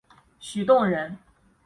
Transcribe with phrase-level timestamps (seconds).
[0.39, 1.15] 许洞人。